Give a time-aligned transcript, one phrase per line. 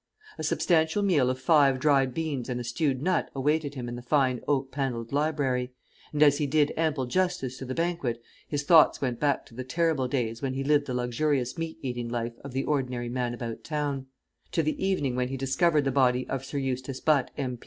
[0.39, 4.01] A substantial meal of five dried beans and a stewed nut awaited him in the
[4.01, 5.73] fine oak panelled library;
[6.11, 9.63] and as he did ample justice to the banquet his thoughts went back to the
[9.63, 13.63] terrible days when he lived the luxurious meat eating life of the ordinary man about
[13.63, 14.07] town;
[14.51, 17.59] to the evening when he discovered the body of Sir Eustace Butt, M.